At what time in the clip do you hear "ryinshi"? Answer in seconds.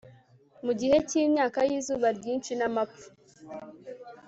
2.17-2.51